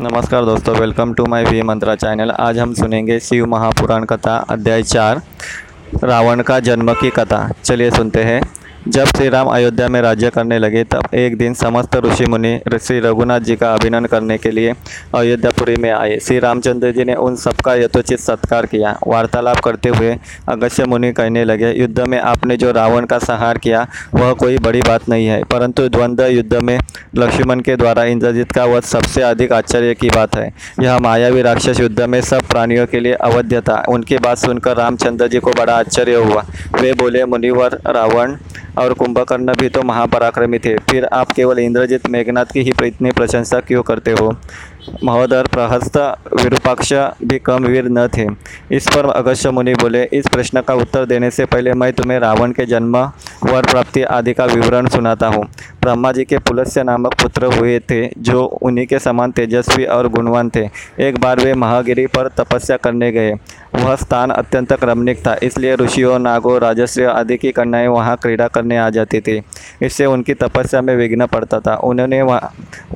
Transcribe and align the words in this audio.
नमस्कार 0.00 0.44
दोस्तों 0.44 0.74
welcome 0.76 1.14
to 1.14 1.26
my 1.26 1.44
V 1.44 1.62
Mantra 1.62 1.94
channel 1.94 2.30
आज 2.30 2.58
हम 2.58 2.74
सुनेंगे 2.74 3.20
शिव 3.20 3.46
महापुराण 3.46 4.04
कथा, 4.04 4.36
अध्याय 4.36 4.82
चार, 4.82 5.22
रावण 6.04 6.42
का 6.42 6.60
जन्म 6.60 6.92
की 6.92 7.10
कथा। 7.10 7.52
चलिए 7.64 7.90
सुनते 7.90 8.22
हैं। 8.22 8.42
जब 8.88 9.04
श्री 9.04 9.28
राम 9.28 9.46
अयोध्या 9.46 9.88
में 9.88 10.02
राज्य 10.02 10.30
करने 10.30 10.58
लगे, 10.58 10.84
तब 10.84 11.08
एक 11.14 11.38
दिन 11.38 11.54
समस्त 11.54 11.96
ऋषि 11.96 12.26
मुनि 12.26 12.60
श्री 12.82 13.00
रघुनाथ 13.00 13.40
जी 13.40 13.56
का 13.56 13.74
अभिनंदन 13.74 14.06
करने 14.06 14.38
के 14.38 14.50
लिए 14.50 14.74
अयोध्यापुरी 15.14 15.76
में 15.76 15.90
आए। 15.90 16.18
श्री 16.18 16.38
रामचंद्र 16.38 16.92
जी 16.92 17.04
ने 17.04 17.14
उन 17.14 17.36
सबका 17.36 17.74
यथोचित 17.74 18.18
सत्कार 18.18 18.66
किया। 18.66 18.98
वार्तालाप 19.06 19.58
करते 19.58 19.88
हुए 19.88 20.18
अगस्त्य 20.48 20.84
मुनि 20.84 21.12
कहने 21.12 21.44
लगे, 21.44 21.72
युद्ध 21.72 22.00
में 22.00 22.20
आपने 22.20 22.56
जो 22.56 22.72
रावण 22.72 23.06
का 23.06 23.18
संहार 23.18 23.58
किया, 23.58 23.86
वह 24.14 24.32
कोई 24.32 24.58
बड़ी 24.58 24.80
बात 24.80 25.08
नहीं 25.08 25.26
है। 25.26 25.44
परंतु 25.44 25.88
द्वंद्व 25.88 26.24
युद्ध 26.24 26.54
में 26.54 26.78
लक्ष्मण 27.16 27.60
के 27.60 27.76
द्वारा 27.76 28.04
इंद्रजीत 28.04 28.52
का 28.52 28.64
वध 28.64 28.82
सबसे 28.82 29.22
अधिक 29.22 29.52
आश्चर्य 29.52 29.94
की 29.94 30.08
बात 30.08 30.36
है। 30.36 30.52
यह 30.82 30.98
मायावी 30.98 31.42
राक्षस 31.42 31.80
युद्ध 31.80 32.00
में 32.00 32.20
सब 32.20 32.42
प्राणियों 32.42 32.86
के 32.86 33.00
लिए 33.00 33.12
अवध्य 33.12 33.60
था। 33.60 33.84
उनकी 33.88 34.18
बात 34.18 34.38
सुनकर 34.38 34.76
रामचंद्र 34.76 35.28
जी 35.28 35.38
को 35.38 35.50
बड़ा 35.50 35.76
आश्चर्य 35.76 36.14
हुआ। 36.14 36.44
वे 36.80 36.92
बोले, 36.92 37.24
मुनिवर 37.24 37.78
रावण 37.86 38.36
और 38.78 38.92
कुंभकर्ण 38.92 39.54
भी 39.54 39.68
तो 39.68 39.82
महापराक्रमी 39.82 40.58
थे। 40.58 40.76
फिर 40.80 41.04
आप 41.04 41.32
केवल 41.32 41.58
इंद्रजीत, 41.58 42.08
मेघनाथ 42.08 42.52
की 42.54 42.60
ही 42.60 42.72
इतनी 42.84 43.10
प्रशंसा 43.10 43.60
क्यों 43.60 43.82
करते 43.82 44.10
हो? 44.10 44.34
महोदर, 45.04 45.46
प्रहस्त 45.46 45.96
विरूपाक्ष 46.42 46.92
भी 47.24 47.38
कम 47.38 47.64
वीर 47.64 47.88
न 47.88 48.06
थे। 48.08 48.26
इस 48.76 48.86
पर 48.88 49.10
अगस्त्य 49.10 49.50
मुनि 49.50 49.74
बोले, 49.74 50.02
इस 50.12 50.26
प्रश्न 50.26 50.60
का 50.60 50.74
उत्तर 50.74 51.04
देने 51.04 51.30
से 51.30 51.44
पहले 51.44 51.72
मैं 51.72 51.92
तुम्हें 51.92 52.18
रावण 52.18 52.52
के 52.52 52.66
जन्म, 52.66 52.96
वर 53.44 53.62
प्राप्ति 53.62 54.02
आदि 54.02 54.32
का 54.32 54.44
विवरण 54.44 54.86
सुनाता 54.86 55.26
हूँ। 55.26 55.44
ब्रह्मा 55.86 56.12
जी 56.12 56.24
के 56.24 56.38
पुलस्य 56.38 56.82
नामक 56.82 57.14
पुत्र 57.14 57.46
हुए 57.46 57.78
थे, 57.80 58.06
जो 58.18 58.44
उन्हीं 58.62 58.86
के 58.86 58.98
समान 58.98 59.30
तेजस्वी 59.30 59.84
और 59.86 60.08
गुणवान 60.08 60.50
थे। 60.50 60.64
एक 61.00 61.18
बार 61.20 61.40
वे 61.40 61.54
महागिरी 61.54 62.06
पर 62.06 62.28
तपस्या 62.28 62.76
करने 62.76 63.10
गए। 63.12 63.32
वह 63.74 63.94
स्थान 63.96 64.30
अत्यंत 64.30 64.72
रमणीक 64.84 65.18
था, 65.26 65.36
इसलिए 65.42 65.74
ऋषियों, 65.74 66.18
नागों, 66.18 66.58
राजस्व 66.60 67.06
आदि 67.06 67.36
की 67.36 67.52
कन्याएँ 67.52 67.88
वहाँ 67.88 68.16
क्रीड़ा 68.16 68.48
करने 68.48 68.78
आ 68.78 68.88
जाती 68.90 69.20
थी। 69.20 69.42
इससे 69.82 70.06
उनकी 70.06 70.34
तपस्या 70.34 70.80
में 70.82 70.94
विघ्न 70.96 71.26
पड़ता 71.26 71.60
था। 71.60 71.74
उन्होंने 71.84 72.22
वहाँ, 72.22 72.52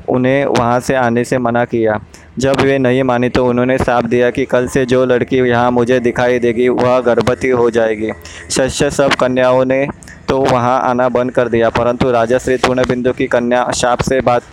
उन्हें 0.09 0.45
वहाँ 0.45 0.79
से 0.79 0.95
आने 0.95 1.23
से 1.23 1.37
मना 1.37 1.65
किया। 1.65 1.99
जब 2.39 2.61
वे 2.61 2.77
नहीं 2.77 3.03
मानी 3.03 3.29
तो 3.29 3.47
उन्होंने 3.47 3.77
साफ़ 3.77 4.05
दिया 4.05 4.29
कि 4.29 4.45
कल 4.45 4.67
से 4.67 4.85
जो 4.85 5.05
लड़की 5.05 5.37
यहाँ 5.37 5.71
मुझे 5.71 5.99
दिखाई 5.99 6.39
देगी, 6.39 6.67
वह 6.69 6.99
गर्भवती 6.99 7.49
हो 7.49 7.69
जाएगी। 7.69 8.11
शस्य 8.49 8.89
सब 8.91 9.13
कन्याओं 9.13 9.65
ने 9.65 9.87
तो 10.31 10.37
वहाँ 10.41 10.79
आना 10.81 11.07
बंद 11.09 11.31
कर 11.31 11.47
दिया। 11.49 11.69
परंतु 11.69 12.11
राजा 12.11 12.37
श्री 12.37 12.57
तूर्णबिंदु 12.57 13.11
की 13.13 13.25
कन्या 13.27 13.65
शाप 13.71 14.01
से 14.01 14.19
बात 14.21 14.43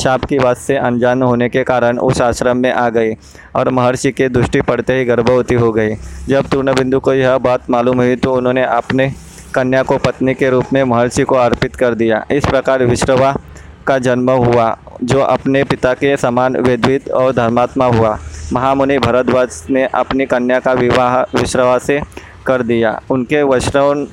शाप 0.00 0.24
की 0.24 0.38
बात 0.38 0.56
से 0.56 0.76
अनजान 0.76 1.22
होने 1.22 1.48
के 1.48 1.62
कारण 1.64 1.98
उस 1.98 2.20
आश्रम 2.22 2.56
में 2.56 2.70
आ 2.72 2.88
गई 2.88 3.12
और 3.56 3.68
महर्षि 3.70 4.10
के 4.12 4.28
दृष्टि 4.28 4.60
पड़ते 4.60 4.96
ही 4.98 5.04
गर्भवती 5.04 5.54
हो 5.54 5.70
गई। 5.72 5.94
जब 6.28 6.48
तूर्णबिंदु 6.48 7.00
को 7.00 7.12
यह 7.14 7.36
बात 7.38 7.70
मालूम 7.70 7.96
हुई 7.96 8.16
तो 8.16 8.34
उन्होंने 8.34 8.64
अपने 8.64 9.10
कन्या 9.54 9.82
को 9.82 9.98
पत्नी 9.98 10.34
के 10.34 10.50
रूप 10.50 10.72
में 10.72 10.82
महर्षि 10.84 11.22
को 11.22 11.34
अर्पित 11.34 11.76
कर 11.76 11.94
दिया। 11.94 12.24
इस 12.30 12.46
प्रकार 12.46 12.84
विश्रवा 12.84 13.34
का 13.86 13.98
जन्म 13.98 14.30
हुआ, 14.30 14.76
जो 15.02 15.20
अपने 15.20 15.62
पिता 15.64 15.92
के 15.94 16.16
समान 16.16 16.56
वेदविद 16.56 17.08
और 17.10 17.32
धर्मात्मा 17.32 17.86
हुआ। 17.86 18.18
महामुनि 18.52 18.98
भरद्वाज 18.98 19.62
ने 19.70 19.84
अपनी 19.94 20.26
कन्या 20.26 20.58
का 20.60 20.72
विवाह 20.72 21.20
विश्रवा 21.34 21.78
से 21.78 22.00
कर 22.46 22.62
दिया। 22.62 23.00
उनके 23.10 23.42
वैष्णव 23.42 24.06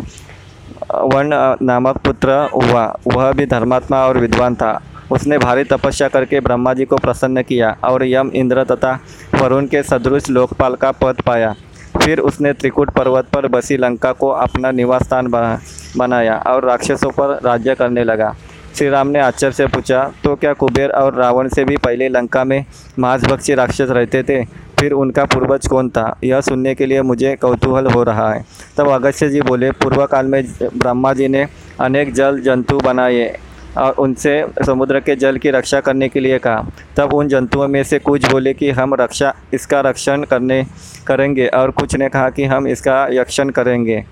वर्ण 1.05 1.33
नामक 1.61 1.97
पुत्र 1.97 2.31
हुआ। 2.53 2.85
वह 3.07 3.31
भी 3.31 3.45
धर्मात्मा 3.45 4.05
और 4.07 4.17
विद्वान 4.17 4.55
था। 4.55 4.79
उसने 5.11 5.37
भारी 5.37 5.63
तपस्या 5.63 6.07
करके 6.07 6.39
ब्रह्मा 6.39 6.73
जी 6.73 6.85
को 6.85 6.97
प्रसन्न 6.97 7.41
किया 7.43 7.75
और 7.83 8.05
यम 8.05 8.31
इंद्र 8.35 8.63
तथा 8.65 8.97
वरुण 9.35 9.65
के 9.67 9.83
सदृश 9.83 10.29
लोकपाल 10.29 10.75
का 10.75 10.91
पद 10.93 11.21
पाया। 11.25 11.53
फिर 11.95 12.19
उसने 12.19 12.51
त्रिकुट 12.53 12.89
पर्वत 12.89 13.27
पर 13.33 13.47
बसी 13.47 13.77
लंका 13.77 14.11
को 14.11 14.29
अपना 14.29 14.71
निवास 14.71 15.03
स्थान 15.03 15.27
बनाया 15.97 16.37
और 16.47 16.65
राक्षसों 16.65 17.11
पर 17.11 17.39
राज्य 17.45 17.75
करने 17.75 18.03
लगा। 18.03 18.35
श्री 18.75 18.89
राम 18.89 19.07
ने 19.07 19.19
आश्चर्य 19.19 19.51
से 19.51 19.67
पूछा 19.67 20.03
तो 20.23 20.35
क्या 20.35 20.53
कुबेर 20.53 20.89
और 20.91 21.13
रावण 21.13 21.47
से 21.47 21.63
भी 21.63 21.77
पहले 21.77 22.09
लंका 22.09 22.43
में 22.43 22.65
मांसभक्षी 22.99 23.53
राक्षस 23.53 23.89
रहते 23.89 24.23
थे? 24.23 24.43
फिर 24.79 24.91
उनका 24.91 25.25
पूर्वज 25.25 25.67
कौन 25.67 25.89
था? 25.89 26.17
यह 26.23 26.41
सुनने 26.41 26.75
के 26.75 26.85
लिए 26.85 27.01
मुझे 27.01 27.35
कौतूहल 27.35 27.87
हो 27.87 28.03
रहा 28.03 28.33
है। 28.33 28.45
तब 28.77 28.89
अगस्त्य 28.89 29.29
जी 29.29 29.41
बोले 29.41 29.71
पूर्व 29.71 30.05
काल 30.05 30.25
में 30.25 30.43
ब्रह्मा 30.77 31.13
जी 31.13 31.27
ने 31.27 31.47
अनेक 31.79 32.13
जल 32.13 32.39
जंतु 32.39 32.77
बनाए 32.77 33.37
और 33.77 33.93
उनसे 33.93 34.45
समुद्र 34.65 34.99
के 34.99 35.15
जल 35.15 35.37
की 35.37 35.49
रक्षा 35.49 35.79
करने 35.79 36.09
के 36.09 36.19
लिए 36.19 36.37
कहा। 36.39 36.65
तब 36.97 37.13
उन 37.13 37.27
जंतुओं 37.27 37.67
में 37.67 37.83
से 37.83 37.99
कुछ 37.99 38.31
बोले 38.31 38.53
कि 38.53 38.69
हम 38.71 38.93
रक्षा, 38.93 39.33
इसका 39.53 39.79
रक्षण 39.81 40.23
करने, 40.23 40.65
करेंगे 41.07 41.47
और 41.47 41.71
कुछ 41.71 41.95
ने 41.95 42.09
कहा 42.09 42.29
कि 42.29 42.43
हम 42.43 42.67
इसका 42.67 43.07
यक्षण 43.11 43.49
करेंगे। 43.49 44.03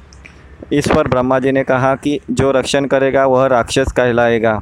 इस 0.73 0.87
पर 0.87 1.07
ब्रह्मा 1.07 1.39
जी 1.39 1.51
ने 1.51 1.63
कहा 1.63 1.95
कि 1.95 2.19
जो 2.31 2.51
रक्षण 2.51 2.85
करेगा, 2.85 3.25
वह 3.25 3.47
राक्षस 3.47 3.91
कहलाएगा। 3.91 4.61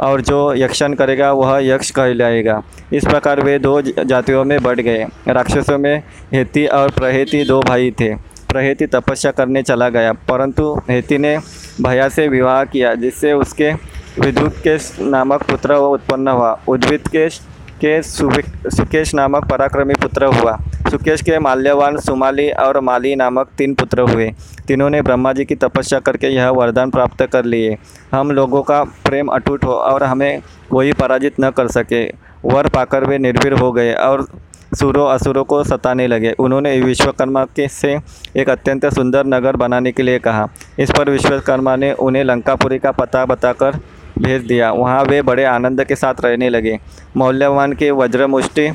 और 0.00 0.20
जो 0.20 0.54
यक्षण 0.54 0.94
करेगा, 0.94 1.32
वह 1.32 1.58
यक्ष 1.62 1.90
कहलाएगा। 1.90 2.62
इस 2.92 3.04
प्रकार 3.04 3.40
वे 3.40 3.58
दो 3.58 3.80
जातियों 3.80 4.44
में 4.44 4.62
बढ़ 4.62 4.80
गए। 4.80 5.06
राक्षसों 5.28 5.78
में 5.78 6.02
हेती 6.32 6.66
और 6.66 6.90
प्रहेती 6.90 7.44
दो 7.44 7.60
भाई 7.60 7.90
थे। 7.90 8.14
प्रहेती 8.48 8.86
तपस्या 8.86 9.30
करने 9.30 9.62
चला 9.62 9.88
गया, 9.88 10.12
परंतु 10.12 10.74
हेती 10.90 11.18
ने 11.18 11.36
भैया 11.80 12.08
से 12.08 12.28
विवाह 12.28 12.64
किया, 12.64 12.94
जिससे 12.94 13.32
उसके 13.32 13.72
विद्युत 14.20 14.56
के 14.66 14.76
नामक 15.04 15.42
पुत्र 15.42 15.74
उत्पन्न 15.74 16.28
हुआ। 16.28 16.58
उद्भिद 16.68 17.08
के 17.08 17.28
के 17.76 18.00
सुकेश 18.02 19.14
नामक 19.14 19.48
पराक्रमी 19.48 19.94
पुत्र 19.94 20.24
हुआ। 20.34 20.56
सुकेश 20.90 21.22
के 21.22 21.38
माल्यवान 21.38 21.96
सुमाली 21.98 22.48
और 22.50 22.80
माली 22.80 23.14
नामक 23.16 23.48
तीन 23.58 23.74
पुत्र 23.74 24.00
हुए। 24.02 24.30
तीनों 24.66 24.88
ने 24.90 25.02
ब्रह्मा 25.02 25.32
जी 25.32 25.44
की 25.44 25.54
तपस्या 25.56 25.98
करके 26.00 26.26
यह 26.26 26.48
वरदान 26.50 26.90
प्राप्त 26.90 27.22
कर 27.26 27.44
लिए। 27.44 27.76
हम 28.12 28.30
लोगों 28.30 28.62
का 28.62 28.82
प्रेम 29.04 29.28
अटूट 29.28 29.64
हो 29.64 29.72
और 29.72 30.02
हमें 30.04 30.42
कोई 30.70 30.92
पराजित 30.92 31.40
न 31.40 31.50
कर 31.50 31.68
सके। 31.68 32.04
वर 32.44 32.68
पाकर 32.68 33.04
वे 33.04 33.18
निर्भीर 33.18 33.52
हो 33.52 33.70
गए 33.72 33.92
और 33.94 34.26
सुरों 34.74 35.06
असुरों 35.08 35.42
को 35.44 35.62
सताने 35.64 36.06
लगे। 36.06 36.32
उन्होंने 36.38 36.80
विश्वकर्मा 36.80 37.44
के 37.56 37.66
से 37.68 37.96
एक 38.36 38.50
अत्यंत 38.50 38.86
सुंदर 38.86 39.26
नगर 39.26 39.56
बनाने 39.56 39.92
के 39.92 40.02
लिए 40.02 40.18
कहा। 40.18 40.48
इस 40.78 40.90
पर 40.90 41.10
विश्वकर्मा 41.10 41.76
ने 41.76 41.92
उन्हें 41.92 42.24
लंकापुरी 42.24 42.78
का 42.78 42.90
पता 42.92 43.24
बताकर 43.26 43.78
भेज 44.18 44.42
दिया। 44.42 44.70
वहाँ 44.72 45.02
वे 45.04 45.22
बड़े 45.22 45.44
आनंद 45.44 45.84
के 45.84 45.96
साथ 45.96 46.14
रहने 46.20 46.48
लगे। 46.50 46.78
मौल्यवान 47.16 47.72
के 47.72 47.90
वज्रमुष्टि, 47.90 48.68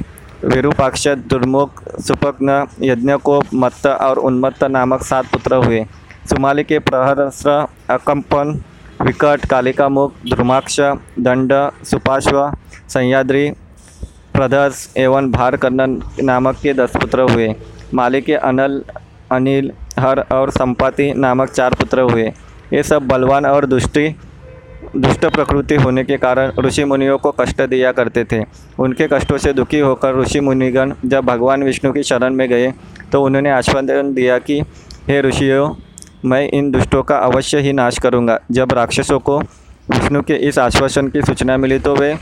विरूपाक्ष, 0.46 1.08
दुर्मुख, 1.08 1.84
सुपग्न, 2.02 2.68
यज्ञकोप, 2.82 3.46
मत्त 3.54 3.88
और 3.88 4.20
उन्मत्त 4.20 4.64
नामक 4.64 5.04
सात 5.04 5.26
पुत्र 5.26 5.56
हुए। 5.56 5.86
सुमाली 6.30 6.64
के 6.64 6.80
प्रहरस्त्र 6.80 7.66
अकंपन, 7.90 8.62
विकट 9.02 9.46
कालिका 9.46 9.90
मुख 9.90 10.14
ध्रुमाक्ष 10.30 10.80
दंड 11.20 11.54
सुपाश्व 11.84 12.52
सह्याद्री 12.90 13.50
प्रदर्श 14.34 14.94
एवं 14.98 15.32
भारकर्णन 15.32 16.02
नामक 16.22 16.56
के 16.56 16.74
दस 16.74 16.96
पुत्र 16.96 17.22
हुए। 17.22 17.54
माली 17.94 18.22
के 18.22 18.34
अनल, 18.34 18.82
अनिल, 19.32 19.72
हर 20.00 20.20
और 20.32 20.50
संपाति 20.50 21.14
नामक 21.14 21.50
चार 21.50 21.74
पुत्र 21.74 22.02
हुए। 22.02 22.28
ये 22.74 22.84
सब 22.84 23.08
बलवान 23.08 23.46
और 23.46 23.66
दुष्टि 23.66 24.08
दुष्ट 24.96 25.26
प्रकृति 25.26 25.76
होने 25.76 26.04
के 26.04 26.18
कारण 26.18 26.52
ऋषि 26.60 26.84
मुनियों 26.84 27.18
को 27.18 27.32
कष्ट 27.32 27.62
दिया 27.62 27.92
करते 27.92 28.24
थे। 28.24 28.44
उनके 28.80 29.08
कष्टों 29.08 29.38
से 29.38 29.54
दुखी 29.54 29.80
होकर 29.80 30.20
ऋषि 30.20 30.40
मुनिगण 30.40 30.94
जब 31.06 31.26
भगवान 31.26 31.64
विष्णु 31.64 31.92
की 31.94 32.04
शरण 32.04 32.34
में 32.34 32.48
गए 32.50 32.72
तो 33.12 33.24
उन्होंने 33.24 33.52
आश्वासन 33.52 34.14
दिया 34.14 34.38
कि, 34.38 34.60
हे 35.08 35.22
ऋषियों, 35.22 35.70
मैं 36.26 36.50
इन 36.50 36.70
दुष्टों 36.72 37.04
का 37.04 37.18
अवश्य 37.18 37.60
ही 37.60 37.74
नाश 37.74 38.00
करूँगा। 38.00 38.40
जब 38.52 38.74
राक्षसों 38.74 39.20
को 39.20 39.40
विष्णु 39.40 40.22
के 40.22 40.36
इस 40.48 40.60
आश्वासन 40.60 41.08
की 41.08 41.22
सूचना 41.22 41.58
मिली 41.58 41.80
तो 41.80 41.96
वे 41.96 42.16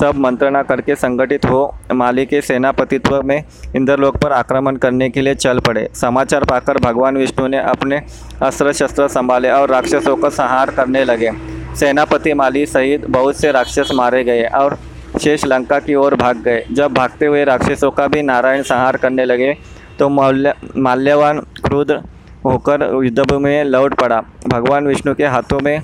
सब 0.00 0.14
मंत्रणा 0.16 0.62
करके 0.62 0.94
संगठित 0.94 1.44
हो 1.44 1.74
माली 1.92 2.26
के 2.26 2.40
सेनापतित्व 2.42 3.20
में 3.22 3.42
इंद्रलोक 3.76 4.16
पर 4.16 4.32
आक्रमण 4.32 4.76
करने 4.76 5.08
के 5.10 5.20
लिए 5.20 5.34
चल 5.34 5.58
पड़े। 5.58 5.88
समाचार 5.94 6.44
पाकर 6.44 6.78
भगवान 6.78 7.16
विष्णु 7.16 7.46
ने 7.46 7.58
अपने 7.60 8.02
अस्त्र 8.42 8.72
शस्त्र 8.72 9.08
संभाले 9.08 9.50
और 9.50 9.70
राक्षसों 9.70 10.16
का 10.16 10.28
संहार 10.28 10.70
करने 10.70 11.04
लगे। 11.04 11.30
सेनापति 11.76 12.34
माली 12.34 12.64
सहित 12.66 13.06
बहुत 13.08 13.36
से 13.36 13.52
राक्षस 13.52 13.90
मारे 13.94 14.22
गए 14.24 14.44
और 14.54 14.78
शेष 15.22 15.44
लंका 15.44 15.78
की 15.80 15.94
ओर 15.94 16.14
भाग 16.16 16.36
गए। 16.38 16.64
जब 16.72 16.94
भागते 16.94 17.26
हुए 17.26 17.44
राक्षसों 17.44 17.90
का 17.90 18.06
भी 18.08 18.22
नारायण 18.22 18.62
संहार 18.62 18.96
करने 18.96 19.24
लगे 19.24 19.56
तो 19.98 20.08
मौल्य, 20.08 20.52
माल्यवान 20.76 21.40
क्रुद्ध 21.64 22.02
होकर 22.44 22.82
युद्धभूमि 23.04 23.44
में 23.44 23.64
लौट 23.64 23.94
पड़ा। 23.94 24.20
भगवान 24.46 24.86
विष्णु 24.86 25.14
के 25.14 25.26
हाथों 25.26 25.60
में, 25.60 25.78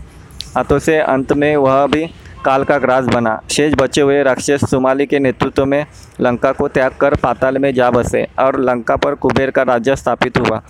हाथों 0.56 0.78
से 0.78 0.98
अंत 0.98 1.32
में 1.32 1.56
वह 1.56 1.86
भी 1.86 2.04
काल 2.44 2.64
का 2.64 2.78
ग्रास 2.78 3.04
बना। 3.04 3.40
शेष 3.50 3.74
बचे 3.74 4.00
हुए 4.00 4.22
राक्षस 4.22 4.64
सुमाली 4.70 5.06
के 5.06 5.18
नेतृत्व 5.18 5.64
में 5.64 5.84
लंका 6.20 6.52
को 6.52 6.68
त्याग 6.68 6.92
कर 6.92 7.14
पाताल 7.14 7.58
में 7.58 7.72
जा 7.74 7.90
बसे 7.90 8.26
और 8.38 8.60
लंका 8.60 8.96
पर 8.96 9.14
कुबेर 9.14 9.50
का 9.50 9.62
राज्य 9.64 9.96
स्थापित 9.96 10.38
हुआ। 10.38 10.62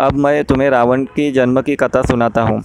अब 0.00 0.16
मैं 0.16 0.44
तुम्हें 0.44 0.68
रावण 0.70 1.04
की 1.06 1.30
जन्म 1.32 1.60
की 1.62 1.76
कथा 1.76 2.02
सुनाता 2.02 2.42
हूँ। 2.42 2.62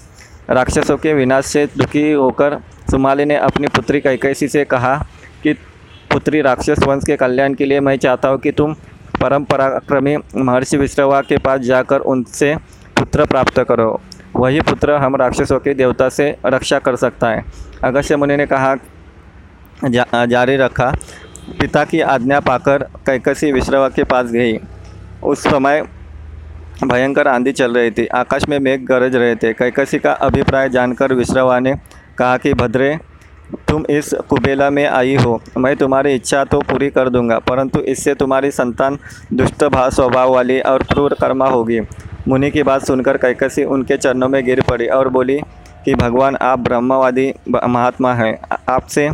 राक्षसों 0.50 0.98
के 0.98 1.14
विनाश 1.14 1.46
से 1.46 1.66
दुखी 1.78 2.12
होकर 2.12 2.58
सुमाली 2.92 3.26
ने 3.26 3.36
अपनी 3.36 3.68
पुत्री 3.68 4.02
कैकैसी 4.02 4.48
से 4.48 4.66
कहा 4.66 4.96
कि 5.44 5.54
पुत्री 6.12 6.42
राक्षस 6.42 6.84
वंश 6.88 7.04
के 7.06 7.16
कल्याण 7.16 7.54
के 7.54 7.66
लिए 7.66 7.80
मैं 7.80 7.96
चाहता 7.98 8.30
हूँ 8.30 8.40
कि 8.40 8.52
तुम 8.52 8.74
परम 9.22 9.44
पराक्रमी 9.44 10.16
महर्षि 10.18 10.78
विश्रवा 10.78 11.22
के 11.22 11.38
पास 11.38 11.60
जाकर 11.60 12.00
उनसे 12.00 12.56
पुत्र 12.98 13.26
प्राप्त 13.26 13.60
करो। 13.60 14.02
वही 14.36 14.62
पुत्र 14.62 14.94
हम 14.94 15.16
राक्षसों 15.16 15.60
के 15.60 15.74
देवता 15.74 16.10
से 16.10 16.36
रक्षा 16.46 16.80
कर 16.80 16.96
सकता 16.96 17.30
है। 17.30 17.44
अगस्त्य 17.84 18.16
मुनि 18.16 18.38
ने 18.38 18.46
कहा 18.46 18.76
जा, 19.86 20.26
जारी 20.26 20.56
रखा। 20.56 20.92
पिता 21.60 21.84
की 21.86 22.00
आज्ञा 22.02 22.40
पाकर 22.40 22.84
कैकसी 23.06 23.52
विश्रवा 23.52 23.90
के 23.90 24.04
पास 24.04 24.32
गई। 24.32 24.58
उस 25.24 25.44
समय 25.44 25.84
भयंकर 26.84 27.28
आंधी 27.28 27.52
चल 27.52 27.74
रही 27.74 27.92
थी। 27.92 28.06
आकाश 28.06 28.48
में 28.50 28.60
मेघ 28.60 28.82
गरज 28.82 29.16
रहे 29.16 29.36
थे। 29.36 29.54
कैकसी 29.54 30.00
का 30.00 30.12
अभिप्राय 30.12 30.70
जानकर 30.70 31.14
विश्रवा 31.14 31.60
ने 31.60 31.76
कहा 32.18 32.38
कि, 32.38 32.54
भद्रे, 32.54 33.00
तुम 33.68 33.86
इस 33.90 34.14
कुबेला 34.30 34.70
में 34.70 34.86
आई 34.86 35.16
हो। 35.16 35.42
मैं 35.58 35.76
तुम्हारी 35.76 36.14
इच्छा 36.14 36.44
तो 36.44 36.60
पूरी 36.60 36.90
कर 36.90 37.10
दूँगा, 37.10 37.40
परंतु 37.40 37.80
इससे 37.80 38.14
तुम्हारी 38.14 38.52
संतान 38.52 38.98
दुष्ट 39.34 39.64
भाव 39.64 39.90
स्वभाव 39.90 40.34
वाली 40.34 40.60
और 40.60 40.84
क्रूर 40.84 41.14
कर्मा 41.14 41.48
होगी। 41.48 41.82
मुनि 42.28 42.52
की 42.52 42.64
बात 42.64 42.86
सुनकर 42.86 43.18
कैकसी 43.18 43.64
उनके 43.64 43.98
चरणों 43.98 44.28
में 44.28 44.46
गिर 44.46 44.62
पड़ी 44.62 44.88
और 44.88 45.10
बोली 45.10 45.40
कि, 45.86 45.96
भगवान, 45.96 46.36
आप 46.36 46.60
ब्रह्मवादी 46.60 47.34
महात्मा 47.68 48.14
हैं। 48.14 48.40
आपसे 48.70 49.10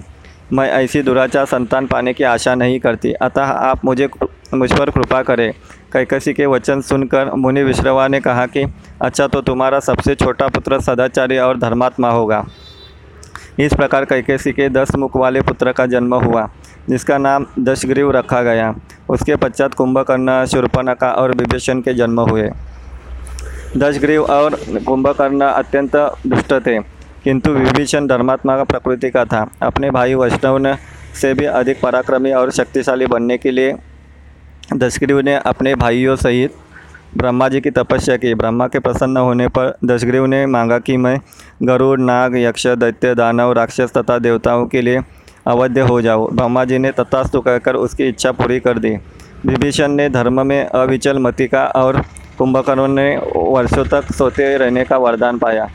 मैं 0.54 0.70
ऐसी 0.70 1.02
दुराचार 1.02 1.46
संतान 1.46 1.88
पाने 1.88 2.14
की 2.14 2.24
आशा 2.24 2.56
नहीं 2.56 2.80
करती। 2.80 3.14
अतः 3.14 3.44
आप 3.44 3.86
मुझे, 3.86 4.10
मुझ 4.54 4.80
पर 4.80 4.90
कृपा 4.90 5.22
करें। 5.22 5.54
कैकसी 5.94 6.34
के 6.34 6.46
वचन 6.46 6.82
सुनकर 6.82 7.32
मुनि 7.36 7.64
विश्रवा 7.64 8.08
ने 8.08 8.20
कहा 8.20 8.46
कि 8.48 8.66
अच्छा 9.02 9.28
तो 9.28 9.42
तुम्हारा 9.42 9.80
सबसे 9.82 10.16
छोटा 10.16 10.48
पुत्र 10.48 10.80
सदाचारी 10.82 11.38
और 11.38 11.58
धर्मात्मा 11.60 12.10
होगा। 12.10 12.44
इस 13.60 13.74
प्रकार 13.74 14.06
कैकेसी 14.06 14.52
के 14.52 14.70
दस 14.70 14.96
मुख 14.96 15.18
वाले 15.18 15.42
पुत्र 15.42 15.72
का 15.72 15.86
जन्म 15.86 16.14
हुआ, 16.16 16.48
जिसका 16.90 17.18
नाम 17.18 17.46
दशग्रीव 17.60 18.12
रखा 18.12 18.42
गया। 18.44 18.74
उसके 19.10 19.36
पश्चात 19.36 19.74
कुंभकर्ण 19.74 20.46
शूर्पणखा 20.46 21.12
और 21.12 21.36
विभीषण 21.36 21.82
के 21.82 21.94
जन्म 21.94 22.20
हुए। 22.22 22.50
दशग्रीव 23.78 24.24
और 24.24 24.56
कुंभकर्ण 24.88 25.42
अत्यंत 25.42 25.96
दुष्ट 26.28 26.54
थे, 26.66 26.80
किंतु 27.24 27.52
विभीषण 27.52 28.08
धर्मात्मा 28.08 28.58
का 28.58 28.64
प्रकृति 28.66 29.10
का 29.10 29.26
था। 29.26 29.46
अपने 29.62 29.92
भाई 29.92 30.16
वैष्णव 30.16 30.76
से 31.16 31.34
भी 31.34 31.46
अधिक 31.46 31.82
पराक्रमी 31.82 32.32
और 32.34 32.52
शक्तिशाली 32.52 33.06
बनने 33.08 33.38
के 33.38 33.52
लिए 33.52 33.74
दशग्रीव 34.74 35.20
ने 35.20 35.34
अपने 35.36 35.74
भाइयों 35.76 36.16
सहित 36.16 36.54
ब्रह्मा 37.18 37.48
जी 37.50 37.60
की 37.62 37.72
तपस्या 37.72 38.16
की। 38.18 38.34
ब्रह्मा 38.36 38.68
के 38.68 38.80
प्रसन्न 38.80 39.18
होने 39.18 39.48
पर 39.48 39.74
दशग्रीव 39.86 40.26
ने 40.26 40.46
मांगा 40.46 40.78
कि 40.80 40.98
मैं 40.98 41.18
गरुड़, 41.64 42.00
नाग, 42.00 42.36
यक्ष, 42.38 42.68
दैत्य, 42.68 43.14
दानव, 43.16 43.52
राक्षस 43.52 43.92
तथा 43.98 44.18
देवताओं 44.20 44.66
के 44.66 44.82
लिए 44.82 45.02
अवध्य 45.48 45.82
हो 45.82 46.02
जाऊँ। 46.02 46.30
ब्रह्मा 46.34 46.64
जी 46.66 46.78
ने 46.78 46.92
तथास्तु 46.92 47.42
कहकर 47.42 47.76
उसकी 47.76 48.08
इच्छा 48.08 48.32
पूरी 48.32 48.60
कर 48.60 48.80
दी। 48.80 48.96
विभीषण 49.46 49.92
ने 49.92 50.10
धर्म 50.10 50.46
में 50.48 50.66
अविचल 50.66 51.20
मति 51.20 51.48
का 51.48 51.66
और 51.66 52.02
कुंभकर्ण 52.38 52.88
ने 52.88 53.16
वर्षों 53.36 53.86
तक 53.86 54.12
सोते 54.14 54.56
रहने 54.58 54.84
का 54.84 54.98
वरदान 54.98 55.38
पाया। 55.38 55.70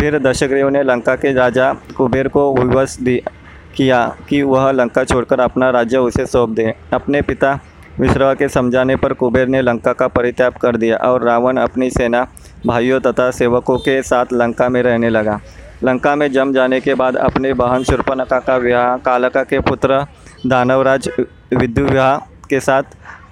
फिर 0.00 0.18
दशग्रीव 0.18 0.68
ने 0.68 0.82
लंका 0.82 1.14
के 1.16 1.32
राजा 1.32 1.72
कुबेर 1.96 2.28
को 2.28 2.52
विवश 2.54 2.98
किया 3.76 4.06
कि 4.28 4.42
वह 4.42 4.70
लंका 4.70 5.04
छोड़कर 5.04 5.40
अपना 5.40 5.70
राज्य 5.70 5.98
उसे 5.98 6.26
सौंप 6.26 6.50
दे। 6.50 6.74
अपने 6.92 7.22
पिता 7.22 7.58
विश्रवा 8.00 8.32
के 8.34 8.48
समझाने 8.48 8.96
पर 8.96 9.12
कुबेर 9.12 9.48
ने 9.48 9.60
लंका 9.62 9.92
का 9.92 10.06
परित्याग 10.08 10.52
कर 10.52 10.76
दिया 10.76 10.96
और 10.98 11.24
रावण 11.24 11.56
अपनी 11.56 11.90
सेना, 11.90 12.26
भाइयों 12.66 13.00
तथा 13.00 13.30
सेवकों 13.30 13.78
के 13.78 14.02
साथ 14.02 14.32
लंका 14.32 14.68
में 14.68 14.82
रहने 14.82 15.10
लगा। 15.10 15.40
लंका 15.84 16.14
में 16.16 16.30
जम 16.32 16.52
जाने 16.52 16.80
के 16.80 16.94
बाद 16.94 17.16
अपने 17.16 17.52
बहन 17.54 17.84
शूर्पणखा 17.84 18.38
का 18.38 18.56
विवाह 18.56 18.96
कालका 18.96 19.42
के 19.42 19.60
पुत्र 19.60 20.04
दानवराज 20.46 21.08
विद्युविवाह 21.54 22.16
के 22.48 22.60
साथ 22.60 22.82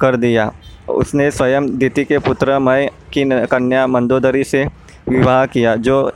कर 0.00 0.16
दिया। 0.16 0.50
उसने 0.88 1.30
स्वयं 1.30 1.66
दिति 1.78 2.04
के 2.04 2.18
पुत्र 2.18 2.58
मय 2.58 2.90
की 3.12 3.24
कन्या 3.46 3.86
मंदोदरी 3.86 4.44
से 4.44 4.64
विवाह 5.08 5.44
किया, 5.46 5.74
जो 5.76 6.12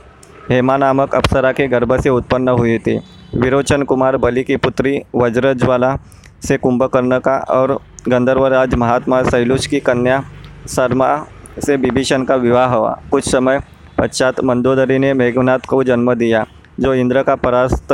हेमा 0.49 0.77
नामक 0.77 1.15
अप्सरा 1.15 1.51
के 1.51 1.67
गर्भ 1.67 1.99
से 2.01 2.09
उत्पन्न 2.09 2.49
हुई 2.49 2.77
थी। 2.79 2.99
विरोचन 3.35 3.83
कुमार 3.83 4.17
बलि 4.17 4.43
की 4.43 4.55
पुत्री 4.57 5.01
वज्रज्वाला 5.15 5.95
से 6.43 6.57
कुंभकर्ण 6.57 7.19
का 7.19 7.37
और 7.49 7.79
गंधर्वराज 8.09 8.73
महात्मा 8.75 9.21
शैलुष 9.23 9.65
की 9.67 9.79
कन्या 9.79 10.23
शर्मा 10.69 11.15
से 11.59 11.75
विभीषण 11.75 12.23
का 12.23 12.35
विवाह 12.35 12.73
हुआ। 12.73 12.91
कुछ 13.11 13.29
समय 13.29 13.59
पश्चात 13.97 14.43
मंदोदरी 14.43 14.97
ने 14.99 15.13
मेघनाथ 15.13 15.59
को 15.59 15.83
जन्म 15.83 16.13
दिया, 16.13 16.45
जो 16.79 16.93
इंद्र 16.93 17.23
का 17.23 17.35
परास्त 17.35 17.93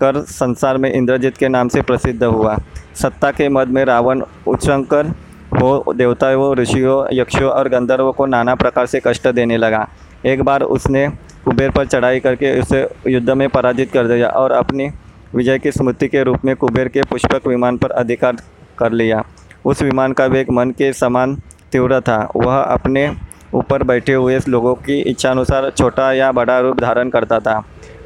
कर 0.00 0.20
संसार 0.22 0.76
में 0.76 0.92
इंद्रजीत 0.92 1.36
के 1.36 1.48
नाम 1.48 1.68
से 1.68 1.82
प्रसिद्ध 1.82 2.22
हुआ। 2.24 2.56
सत्ता 2.94 3.30
के 3.30 3.48
मद 3.48 3.68
में 3.68 3.84
रावण 3.84 4.22
उच्चंकर 4.46 5.06
हो, 5.52 5.92
देवताओं, 5.96 6.54
ऋषियों, 6.56 7.06
यक्षों 7.12 7.50
और 7.50 7.68
गंधर्वों 7.68 8.12
को 8.12 8.26
नाना 8.26 8.54
प्रकार 8.54 8.86
से 8.86 9.00
कष्ट 9.06 9.28
देने 9.28 9.56
लगा। 9.56 9.86
एक 10.26 10.42
बार 10.42 10.62
उसने 10.62 11.06
कुबेर 11.44 11.70
पर 11.70 11.86
चढ़ाई 11.86 12.20
करके 12.20 12.58
उसे 12.60 12.86
युद्ध 13.08 13.30
में 13.30 13.48
पराजित 13.48 13.92
कर 13.92 14.08
दिया 14.08 14.28
और 14.28 14.52
अपनी 14.52 14.88
विजय 15.34 15.58
की 15.58 15.72
स्मृति 15.72 16.08
के 16.08 16.22
रूप 16.22 16.44
में 16.44 16.54
कुबेर 16.56 16.88
के 16.88 17.02
पुष्पक 17.02 17.46
विमान 17.46 17.76
पर 17.78 17.90
अधिकार 17.90 18.36
कर 18.78 18.92
लिया। 18.92 19.22
उस 19.64 19.82
विमान 19.82 20.12
का 20.12 20.26
वेग 20.26 20.50
मन 20.50 20.70
के 20.70 20.92
समान 20.92 21.34
तीव्र 21.72 22.00
था। 22.00 22.18
वह 22.36 22.56
अपने 22.56 23.12
ऊपर 23.54 23.82
बैठे 23.82 24.12
हुए 24.12 24.38
लोगों 24.48 24.74
की 24.74 25.00
इच्छानुसार 25.00 25.70
छोटा 25.70 26.12
या 26.12 26.30
बड़ा 26.32 26.58
रूप 26.60 26.80
धारण 26.80 27.08
करता 27.08 27.38
था। 27.40 27.58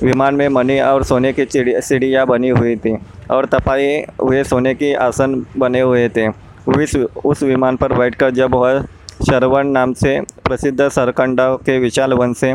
विमान 0.02 0.34
में 0.34 0.48
मनी 0.48 0.80
और 0.80 1.04
सोने 1.04 1.32
की 1.32 1.46
सीढ़ियाँ 1.80 2.26
बनी 2.26 2.48
हुई 2.48 2.76
थी 2.76 2.96
और 3.30 3.46
तपाए 3.46 4.06
हुए 4.22 4.42
सोने 4.44 4.74
के 4.74 4.94
आसन 4.94 5.44
बने 5.58 5.80
हुए 5.80 6.08
थे। 6.08 6.28
उस 6.28 6.96
उस 7.24 7.42
विमान 7.42 7.76
पर 7.76 7.92
बैठकर 7.92 8.30
जब 8.30 8.54
वह 8.54 8.82
श्रवण 9.26 9.66
नाम 9.66 9.92
से 9.92 10.20
प्रसिद्ध 10.20 10.88
सरकंडा 10.88 11.54
के 11.56 11.78
विशाल 11.78 12.12
वन 12.12 12.32
से 12.32 12.50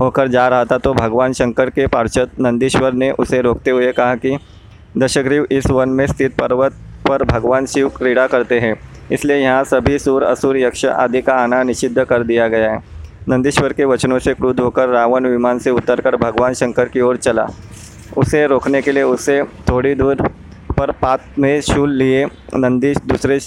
होकर 0.00 0.28
जा 0.28 0.48
रहा 0.48 0.64
था 0.64 0.78
तो 0.78 0.92
भगवान 0.94 1.32
शंकर 1.32 1.70
के 1.70 1.86
पार्षद 1.86 2.30
नंदीश्वर 2.40 2.92
ने 2.92 3.10
उसे 3.10 3.40
रोकते 3.40 3.70
हुए 3.70 3.92
कहा 3.92 4.14
कि, 4.14 4.38
दशग्रीव, 4.98 5.46
इस 5.50 5.66
वन 5.70 5.88
में 5.88 6.06
स्थित 6.06 6.36
पर्वत 6.36 6.74
पर 7.08 7.24
भगवान 7.24 7.66
शिव 7.66 7.88
क्रीड़ा 7.88 8.26
करते 8.26 8.60
हैं। 8.60 8.80
इसलिए 9.12 9.36
यहाँ 9.36 9.64
सभी 9.64 9.98
सुर, 9.98 10.22
असुर, 10.22 10.58
यक्ष 10.58 10.84
आदि 10.84 11.22
का 11.22 11.34
आना 11.34 11.62
निषिद्ध 11.62 12.04
कर 12.04 12.22
दिया 12.22 12.48
गया 12.48 12.72
है। 12.72 12.82
नंदीश्वर 13.28 13.72
के 13.72 13.84
वचनों 13.84 14.18
से 14.18 14.34
क्रुद्ध 14.34 14.60
होकर 14.60 14.88
रावण 14.88 15.26
विमान 15.26 15.58
से 15.58 15.70
उतरकर 15.70 16.16
भगवान 16.16 16.52
शंकर 16.52 16.88
की 16.88 17.00
ओर 17.00 17.16
चला। 17.16 17.46
उसे 18.16 18.46
रोकने 18.46 18.82
के 18.82 18.92
लिए 18.92 19.02
उसे 19.02 19.42
थोड़ी 19.42 19.94
दूर 19.94 20.14
पर 20.78 20.90
पात 20.90 21.22
में 21.38 21.60
शूल 21.60 21.90
लिए 21.90 22.26
नंदी 22.54 22.94
दूसरे 22.94 23.40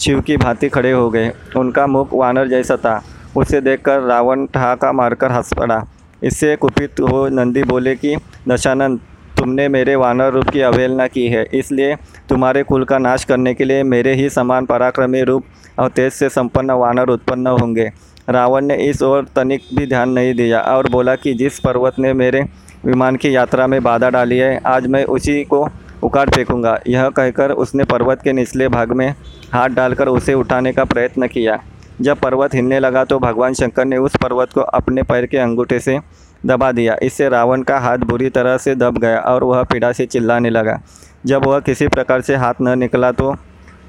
शिव 0.00 0.20
की 0.20 0.36
भांति 0.36 0.68
खड़े 0.68 0.92
हो 0.92 1.10
गए। 1.10 1.32
उनका 1.56 1.86
मुख 1.86 2.08
वानर 2.12 2.48
जैसा 2.48 2.76
था। 2.76 3.04
उसे 3.36 3.60
देखकर 3.60 4.00
रावण 4.00 4.46
ठहाका 4.46 4.92
मारकर 4.92 5.32
हंस 5.32 5.50
पड़ा। 5.58 5.84
इससे 6.22 6.56
कुपित 6.56 7.00
हो 7.00 7.28
नंदी 7.28 7.62
बोले 7.62 7.94
कि, 7.96 8.16
दशानंद 8.48 9.00
तुमने 9.42 9.66
मेरे 9.68 9.94
वानर 9.96 10.30
रूप 10.32 10.48
की 10.48 10.60
अवहेलना 10.62 11.06
की 11.08 11.26
है। 11.28 11.44
इसलिए 11.54 11.94
तुम्हारे 12.28 12.62
कुल 12.62 12.84
का 12.84 12.98
नाश 13.00 13.24
करने 13.24 13.54
के 13.54 13.64
लिए 13.64 13.82
मेरे 13.84 14.12
ही 14.14 14.28
समान 14.30 14.66
पराक्रमी 14.66 15.22
रूप 15.22 15.44
और 15.78 15.88
तेज 15.90 16.12
से 16.12 16.28
संपन्न 16.28 16.70
वानर 16.72 17.08
उत्पन्न 17.10 17.46
होंगे। 17.52 17.90
रावण 18.28 18.64
ने 18.64 18.76
इस 18.80 19.02
ओर 19.02 19.26
तनिक 19.36 19.62
भी 19.74 19.86
ध्यान 19.86 20.10
नहीं 20.10 20.34
दिया 20.34 20.60
और 20.60 20.88
बोला 20.90 21.14
कि 21.16 21.34
जिस 21.34 21.58
पर्वत 21.60 21.98
ने 21.98 22.12
मेरे 22.14 22.44
विमान 22.84 23.16
की 23.16 23.34
यात्रा 23.36 23.66
में 23.66 23.82
बाधा 23.82 24.10
डाली 24.10 24.38
है, 24.38 24.60
आज 24.66 24.86
मैं 24.86 25.04
उसी 25.06 25.42
को 25.44 25.66
उखाड़ 26.02 26.28
फेंकूँगा। 26.30 26.78
यह 26.88 27.08
कहकर 27.10 27.50
उसने 27.52 27.84
पर्वत 27.86 28.22
के 28.22 28.32
निचले 28.32 28.68
भाग 28.68 28.92
में 28.92 29.08
हाथ 29.52 29.68
डालकर 29.70 30.08
उसे 30.08 30.34
उठाने 30.34 30.72
का 30.72 30.84
प्रयत्न 30.84 31.26
किया। 31.28 31.62
जब 32.00 32.20
पर्वत 32.20 32.54
हिलने 32.54 32.78
लगा 32.80 33.04
तो 33.04 33.18
भगवान 33.20 33.54
शंकर 33.54 33.84
ने 33.84 33.96
उस 33.98 34.16
पर्वत 34.16 34.52
को 34.52 34.60
अपने 34.60 35.02
पैर 35.02 35.26
के 35.26 35.38
अंगूठे 35.40 35.78
से 35.80 35.98
दबा 36.46 36.70
दिया। 36.72 36.96
इससे 37.02 37.28
रावण 37.28 37.62
का 37.62 37.78
हाथ 37.78 37.98
बुरी 38.06 38.28
तरह 38.30 38.56
से 38.58 38.74
दब 38.74 38.98
गया 38.98 39.18
और 39.20 39.44
वह 39.44 39.62
पीड़ा 39.64 39.92
से 39.92 40.06
चिल्लाने 40.06 40.50
लगा। 40.50 40.78
जब 41.26 41.46
वह 41.46 41.60
किसी 41.60 41.88
प्रकार 41.88 42.20
से 42.20 42.36
हाथ 42.36 42.54
न 42.62 42.78
निकला 42.78 43.10
तो 43.12 43.34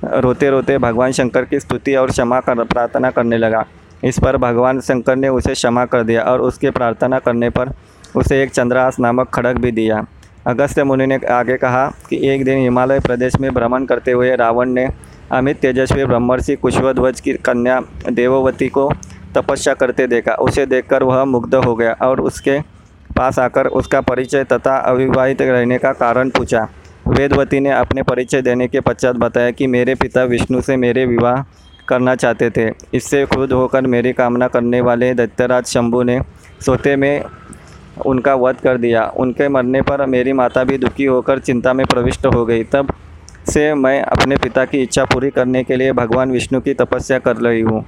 रोते 0.03 0.49
रोते 0.49 0.77
भगवान 0.79 1.11
शंकर 1.11 1.45
की 1.45 1.59
स्तुति 1.59 1.95
और 1.95 2.11
क्षमा 2.11 2.39
कर 2.39 2.63
प्रार्थना 2.63 3.09
करने 3.11 3.37
लगा। 3.37 3.65
इस 4.03 4.19
पर 4.19 4.37
भगवान 4.39 4.79
शंकर 4.81 5.15
ने 5.15 5.29
उसे 5.29 5.53
क्षमा 5.53 5.85
कर 5.85 6.03
दिया 6.03 6.23
और 6.23 6.41
उसके 6.41 6.71
प्रार्थना 6.71 7.19
करने 7.19 7.49
पर 7.49 7.71
उसे 8.15 8.41
एक 8.43 8.51
चंद्रास 8.51 8.99
नामक 8.99 9.29
खड़क 9.33 9.57
भी 9.57 9.71
दिया। 9.71 10.05
अगस्त्य 10.47 10.83
मुनि 10.83 11.05
ने 11.05 11.19
आगे 11.31 11.55
कहा 11.57 11.85
कि 12.09 12.19
एक 12.29 12.43
दिन 12.45 12.57
हिमालय 12.59 12.99
प्रदेश 12.99 13.35
में 13.39 13.53
भ्रमण 13.53 13.85
करते 13.85 14.11
हुए 14.11 14.35
रावण 14.35 14.69
ने 14.69 14.87
अमित 15.31 15.59
तेजस्वी 15.59 16.05
ब्रह्मर्षि 16.05 16.55
कुशवध्वज 16.55 17.19
की 17.19 17.33
कन्या 17.45 17.79
देववती 18.09 18.67
को 18.67 18.87
तपस्या 19.35 19.73
करते 19.73 20.07
देखा। 20.07 20.33
उसे 20.41 20.65
देखकर 20.65 21.03
वह 21.03 21.23
मुग्ध 21.25 21.55
हो 21.55 21.75
गया 21.75 21.93
और 22.01 22.21
उसके 22.21 22.59
पास 23.17 23.39
आकर 23.39 23.67
उसका 23.69 24.01
परिचय 24.01 24.43
तथा 24.43 24.77
अविवाहित 24.77 25.41
रहने 25.41 25.77
का 25.77 25.91
कारण 25.93 26.29
पूछा। 26.29 26.67
वेदवती 27.07 27.59
ने 27.59 27.71
अपने 27.71 28.03
परिचय 28.03 28.41
देने 28.41 28.67
के 28.67 28.79
पश्चात 28.79 29.15
बताया 29.15 29.51
कि 29.51 29.67
मेरे 29.67 29.95
पिता 29.95 30.23
विष्णु 30.23 30.61
से 30.61 30.77
मेरे 30.77 31.05
विवाह 31.05 31.43
करना 31.87 32.15
चाहते 32.15 32.49
थे। 32.49 32.69
इससे 32.93 33.25
खुद 33.25 33.51
होकर 33.51 33.87
मेरी 33.87 34.13
कामना 34.13 34.47
करने 34.47 34.81
वाले 34.81 35.13
दैत्यराज 35.13 35.65
शंभु 35.65 36.03
ने 36.03 36.19
सोते 36.61 36.95
में 36.95 37.23
उनका 38.05 38.35
वध 38.35 38.55
कर 38.55 38.77
दिया। 38.77 39.05
उनके 39.17 39.47
मरने 39.49 39.81
पर 39.81 40.05
मेरी 40.05 40.33
माता 40.33 40.63
भी 40.63 40.77
दुखी 40.77 41.05
होकर 41.05 41.39
चिंता 41.39 41.73
में 41.73 41.85
प्रविष्ट 41.85 42.25
हो 42.25 42.45
गई। 42.45 42.63
तब 42.65 42.93
से 43.49 43.73
मैं 43.73 44.01
अपने 44.01 44.37
पिता 44.37 44.63
की 44.65 44.81
इच्छा 44.81 45.05
पूरी 45.05 45.29
करने 45.29 45.63
के 45.63 45.75
लिए 45.75 45.91
भगवान 45.93 46.31
विष्णु 46.31 46.61
की 46.61 46.73
तपस्या 46.73 47.19
कर 47.19 47.35
रही 47.37 47.61
हूँ। 47.61 47.85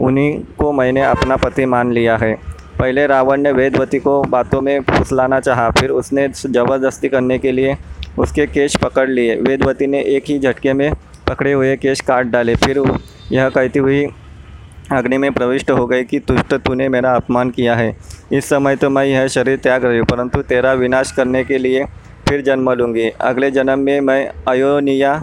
उन्हीं 0.00 0.38
को 0.58 0.72
मैंने 0.72 1.02
अपना 1.02 1.36
पति 1.36 1.66
मान 1.66 1.92
लिया 1.92 2.16
है। 2.16 2.34
पहले 2.78 3.06
रावण 3.06 3.40
ने 3.40 3.52
वेदवती 3.52 3.98
को 3.98 4.22
बातों 4.22 4.60
में 4.60 4.80
फुसलाना 4.80 5.40
चाहा, 5.40 5.70
फिर 5.70 5.90
उसने 5.90 6.28
ज़बरदस्ती 6.28 7.08
करने 7.08 7.38
के 7.38 7.52
लिए 7.52 7.76
उसके 8.18 8.46
केश 8.46 8.76
पकड़ 8.76 9.08
लिए। 9.08 9.34
वेदवती 9.36 9.86
ने 9.86 10.00
एक 10.00 10.24
ही 10.28 10.38
झटके 10.38 10.72
में 10.72 10.92
पकड़े 11.28 11.52
हुए 11.52 11.76
केश 11.76 12.00
काट 12.00 12.26
डाले। 12.26 12.54
फिर 12.54 12.82
यह 13.32 13.48
कहती 13.48 13.78
हुई 13.78 14.06
अग्नि 14.92 15.18
में 15.18 15.32
प्रविष्ट 15.32 15.70
हो 15.70 15.86
गई 15.86 16.04
कि, 16.04 16.18
तुष्ट, 16.18 16.54
तूने 16.54 16.88
मेरा 16.88 17.14
अपमान 17.14 17.50
किया 17.50 17.74
है। 17.74 17.96
इस 18.32 18.44
समय 18.44 18.76
तो 18.76 18.90
मैं 18.90 19.04
यह 19.04 19.26
शरीर 19.26 19.56
त्याग 19.56 19.84
रही 19.84 19.98
हूँ, 19.98 20.06
परंतु 20.06 20.42
तेरा 20.42 20.72
विनाश 20.72 21.12
करने 21.12 21.44
के 21.44 21.58
लिए 21.58 21.84
फिर 22.28 22.42
जन्म 22.42 22.70
लूँगी। 22.70 23.08
अगले 23.20 23.50
जन्म 23.50 23.78
में 23.78 24.00
मैं 24.00 24.30
अयोनिया 24.48 25.20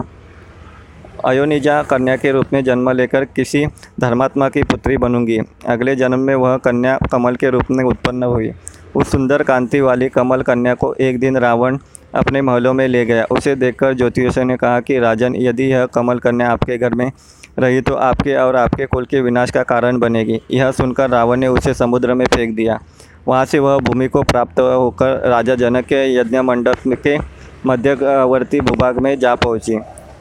अयोनिजा 1.26 1.82
कन्या 1.82 2.16
के 2.16 2.32
रूप 2.32 2.46
में 2.52 2.64
जन्म 2.64 2.90
लेकर 2.90 3.24
किसी 3.24 3.66
धर्मात्मा 4.00 4.48
की 4.48 4.62
पुत्री 4.62 4.96
बनूँगी। 4.96 5.38
अगले 5.66 5.96
जन्म 5.96 6.18
में 6.18 6.34
वह 6.34 6.56
कन्या 6.56 6.98
कमल 7.12 7.34
के 7.34 7.50
रूप 7.50 7.64
में 7.70 7.84
उत्पन्न 7.84 8.22
हुई। 8.22 8.52
उस 8.96 9.10
सुंदर 9.10 9.42
कांति 9.42 9.80
वाली 9.80 10.08
कमल 10.08 10.42
कन्या 10.42 10.74
को 10.74 10.94
एक 10.94 11.18
दिन 11.18 11.36
रावण 11.36 11.78
अपने 12.14 12.42
महलों 12.42 12.74
में 12.74 12.88
ले 12.88 13.04
गया। 13.06 13.24
उसे 13.24 13.54
देखकर 13.54 13.94
ज्योतिषों 13.94 14.44
ने 14.44 14.56
कहा 14.56 14.80
कि, 14.80 14.98
राजन, 14.98 15.34
यदि 15.36 15.64
यह 15.64 15.86
कमल 15.86 16.18
कन्या 16.18 16.50
आपके 16.50 16.78
घर 16.78 16.94
में 16.94 17.12
रही 17.58 17.80
तो 17.80 17.94
आपके 17.94 18.36
और 18.36 18.56
आपके 18.56 18.86
कुल 18.86 19.04
के 19.04 19.20
विनाश 19.20 19.50
का 19.50 19.62
कारण 19.62 19.98
बनेगी। 19.98 20.40
यह 20.50 20.70
सुनकर 20.70 21.10
रावण 21.10 21.36
ने 21.36 21.48
उसे 21.48 21.74
समुद्र 21.74 22.14
में 22.14 22.26
फेंक 22.26 22.56
दिया। 22.56 22.80
वहाँ 23.28 23.44
से 23.44 23.58
वह 23.58 23.78
भूमि 23.78 24.08
को 24.08 24.22
प्राप्त 24.22 24.60
होकर 24.60 25.28
राजा 25.28 25.54
जनक 25.54 25.84
के 25.84 26.14
यज्ञ 26.14 26.40
मंडप 26.40 26.76
के 26.88 27.18
मध्यवर्ती 27.66 28.60
भूभाग 28.60 28.98
में 28.98 29.18
जा 29.18 29.34
पहुँची। 29.34 29.78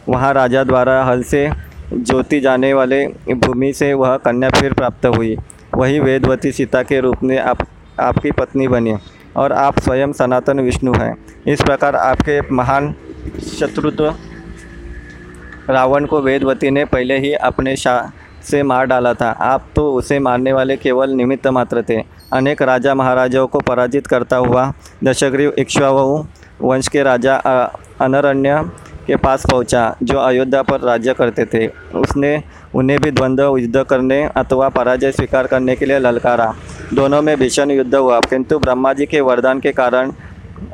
वहाँ 0.09 0.33
राजा 0.33 0.63
द्वारा 0.63 1.03
हल 1.03 1.23
से 1.23 1.49
जोती 1.93 2.39
जाने 2.39 2.73
वाले 2.73 3.05
भूमि 3.35 3.71
से 3.73 3.93
वह 3.93 4.15
कन्या 4.17 4.49
फिर 4.49 4.73
प्राप्त 4.73 5.05
हुई। 5.07 5.35
वही 5.75 5.99
वेदवती 5.99 6.51
सीता 6.51 6.81
के 6.83 6.99
रूप 6.99 7.23
में 7.23 7.37
आप, 7.39 7.57
आपकी 7.99 8.31
पत्नी 8.31 8.67
बनी 8.67 8.95
और 9.35 9.53
आप 9.53 9.79
स्वयं 9.79 10.11
सनातन 10.13 10.59
विष्णु 10.59 10.93
हैं। 10.93 11.15
इस 11.47 11.61
प्रकार 11.61 11.95
आपके 11.95 12.39
महान 12.51 12.93
शत्रुत्व 13.59 14.13
रावण 15.69 16.05
को 16.05 16.21
वेदवती 16.21 16.69
ने 16.71 16.85
पहले 16.85 17.17
ही 17.19 17.33
अपने 17.33 17.75
शाह 17.75 18.09
से 18.43 18.61
मार 18.63 18.85
डाला 18.85 19.13
था। 19.13 19.29
आप 19.31 19.69
तो 19.75 19.91
उसे 19.93 20.19
मारने 20.19 20.53
वाले 20.53 20.75
केवल 20.77 21.11
निमित्त 21.11 21.47
मात्र 21.47 21.83
थे। 21.89 22.01
अनेक 22.33 22.61
राजा 22.61 22.93
महाराजाओं 22.95 23.47
को 23.47 23.59
पराजित 23.59 24.07
करता 24.07 24.37
हुआ 24.37 24.71
दशग्रीव 25.03 25.53
इक्ष्वाहु 25.59 26.23
वंश 26.61 26.87
के 26.87 27.03
राजा 27.03 27.35
अनरण्य 28.01 28.59
के 29.07 29.15
पास 29.15 29.43
पहुँचा, 29.51 29.95
जो 30.03 30.17
अयोध्या 30.17 30.61
पर 30.61 30.79
राज्य 30.79 31.13
करते 31.13 31.45
थे। 31.45 31.67
उसने 31.95 32.41
उन्हें 32.75 32.99
भी 32.99 33.11
द्वंद्व, 33.11 33.57
युद्ध 33.57 33.83
करने 33.83 34.23
अथवा 34.37 34.69
पराजय 34.69 35.11
स्वीकार 35.11 35.47
करने 35.47 35.75
के 35.75 35.85
लिए 35.85 35.99
ललकारा। 35.99 36.53
दोनों 36.93 37.21
में 37.21 37.35
भीषण 37.37 37.71
युद्ध 37.71 37.95
हुआ, 37.95 38.19
किंतु 38.19 38.59
ब्रह्मा 38.59 38.93
जी 38.93 39.05
के 39.05 39.21
वरदान 39.21 39.59
के 39.59 39.71
कारण 39.71 40.11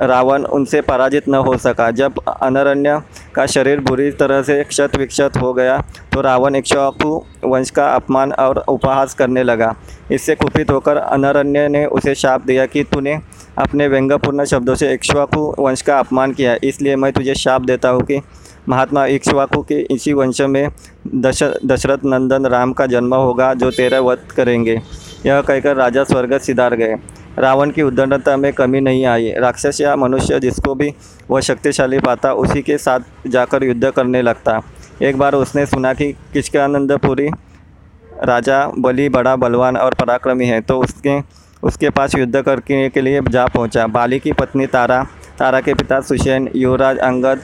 रावण 0.01 0.43
उनसे 0.45 0.81
पराजित 0.81 1.27
न 1.29 1.35
हो 1.38 1.55
सका। 1.57 1.89
जब 1.91 2.19
अनरण्य 2.29 3.01
का 3.35 3.45
शरीर 3.45 3.79
बुरी 3.81 4.09
तरह 4.13 4.41
से 4.43 4.63
क्षत 4.63 4.95
विक्षत 4.97 5.38
हो 5.38 5.53
गया 5.53 5.77
तो 6.13 6.21
रावण 6.21 6.55
इक्ष्वाकु 6.55 7.21
वंश 7.45 7.69
का 7.69 7.88
अपमान 7.88 8.31
और 8.33 8.63
उपहास 8.69 9.13
करने 9.13 9.43
लगा। 9.43 9.73
इससे 10.11 10.35
कुपित 10.35 10.71
होकर 10.71 10.97
अनरण्य 10.97 11.67
ने 11.67 11.85
उसे 11.88 12.15
शाप 12.15 12.45
दिया 12.45 12.65
कि 12.65 12.83
तूने 12.83 13.19
अपने 13.57 13.88
व्यंग्यपूर्ण 13.88 14.45
शब्दों 14.45 14.75
से 14.75 14.93
इक्ष्वाकु 14.93 15.53
वंश 15.59 15.81
का 15.81 16.00
अपमान 16.00 16.33
किया। 16.33 16.55
इसलिए 16.63 16.95
मैं 16.95 17.11
तुझे 17.13 17.35
शाप 17.35 17.61
देता 17.61 17.89
हूँ 17.89 18.01
कि 18.01 18.19
महात्मा 18.69 19.05
इक्ष्वाकु 19.07 19.61
के 19.61 19.79
इसी 19.85 20.13
वंश 20.13 20.41
में 20.41 20.67
दश, 21.15 21.43
दशरथ 21.65 22.05
नंदन 22.05 22.45
राम 22.45 22.73
का 22.73 22.85
जन्म 22.88 23.13
होगा 23.15 23.53
जो 23.53 23.71
तेरा 23.71 24.00
वध 24.01 24.31
करेंगे। 24.35 24.79
यह 25.25 25.41
कहकर 25.41 25.75
राजा 25.75 26.03
स्वर्ग 26.03 26.38
सिधार 26.39 26.75
गए। 26.75 26.95
रावण 27.38 27.71
की 27.71 27.81
उद्दंडता 27.81 28.35
में 28.38 28.51
कमी 28.53 28.79
नहीं 28.79 29.05
आई। 29.05 29.31
राक्षस 29.31 29.81
या 29.81 29.95
मनुष्य 29.95 30.39
जिसको 30.39 30.75
भी 30.75 30.93
वह 31.29 31.41
शक्तिशाली 31.41 32.00
पाता, 32.00 32.33
उसी 32.33 32.61
के 32.61 32.77
साथ 32.77 33.27
जाकर 33.27 33.63
युद्ध 33.63 33.89
करने 33.89 34.21
लगता। 34.21 34.59
एक 35.01 35.17
बार 35.17 35.35
उसने 35.35 35.65
सुना 35.65 35.93
कि 35.93 36.11
किचकानंदपुरी 36.33 37.29
राजा 38.23 38.65
बलि 38.77 39.07
बड़ा 39.09 39.35
बलवान 39.35 39.77
और 39.77 39.93
पराक्रमी 39.93 40.45
है 40.45 40.59
तो 40.61 40.79
उसके 40.79 41.19
उसके 41.63 41.89
पास 41.89 42.15
युद्ध 42.15 42.41
करने 42.41 42.89
के 42.89 43.01
लिए 43.01 43.21
जा 43.21 43.45
पहुँचा। 43.45 43.85
बाली 43.88 44.19
की 44.19 44.31
पत्नी 44.31 44.65
तारा 44.67 45.03
तारा 45.39 45.59
के 45.61 45.73
पिता 45.73 46.00
सुशैन, 46.01 46.50
युवराज 46.55 46.97
अंगद, 46.97 47.41